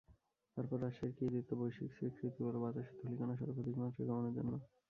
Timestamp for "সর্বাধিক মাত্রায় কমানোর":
3.39-4.35